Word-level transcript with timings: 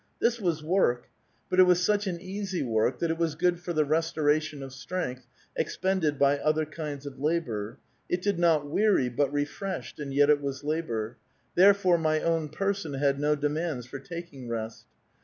This 0.19 0.41
was 0.41 0.63
work; 0.63 1.09
but 1.47 1.59
it 1.59 1.65
was 1.67 1.79
such 1.79 2.07
an 2.07 2.19
easy 2.19 2.63
work 2.63 2.97
that 2.97 3.11
it 3.11 3.19
was 3.19 3.35
good 3.35 3.59
for 3.59 3.71
the 3.71 3.85
restoration 3.85 4.63
of 4.63 4.73
strength, 4.73 5.27
expended 5.55 6.17
by 6.17 6.39
other 6.39 6.65
kinds 6.65 7.05
of 7.05 7.19
labor; 7.19 7.77
it 8.09 8.23
did 8.23 8.39
not 8.39 8.67
weary, 8.67 9.09
but 9.09 9.31
refreshed, 9.31 9.99
and 9.99 10.11
yet 10.11 10.31
it 10.31 10.41
was 10.41 10.63
labor. 10.63 11.17
Therefore 11.53 11.99
my 11.99 12.19
own 12.19 12.49
person 12.49 12.95
had 12.95 13.19
no 13.19 13.35
demands 13.35 13.85
for 13.85 13.99
taking 13.99 14.47
rest. 14.49 14.87